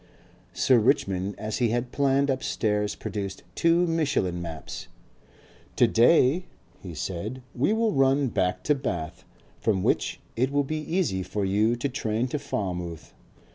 Sir 0.55 0.79
Richmond 0.79 1.35
as 1.37 1.59
he 1.59 1.69
had 1.69 1.91
planned 1.91 2.31
upstairs 2.31 2.95
produced 2.95 3.43
two 3.53 3.85
Michelin 3.85 4.41
maps. 4.41 4.87
"To 5.75 5.85
day," 5.85 6.47
he 6.81 6.95
said, 6.95 7.43
"we 7.53 7.71
will 7.71 7.91
run 7.93 8.29
back 8.29 8.63
to 8.63 8.73
Bath 8.73 9.23
from 9.59 9.83
which 9.83 10.19
it 10.35 10.51
will 10.51 10.63
be 10.63 10.77
easy 10.79 11.21
for 11.21 11.45
you 11.45 11.75
to 11.75 11.87
train 11.87 12.27
to 12.29 12.39
Falmouth. 12.39 13.13